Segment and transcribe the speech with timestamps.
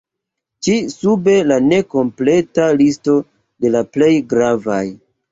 [0.67, 3.15] Ĉi sube la nekompleta listo
[3.65, 4.79] de la plej gravaj.